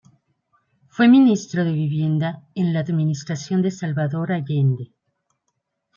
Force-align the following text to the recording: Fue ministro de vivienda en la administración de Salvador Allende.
Fue 0.87 1.07
ministro 1.07 1.63
de 1.63 1.73
vivienda 1.73 2.41
en 2.55 2.73
la 2.73 2.79
administración 2.79 3.61
de 3.61 3.69
Salvador 3.69 4.31
Allende. 4.31 4.89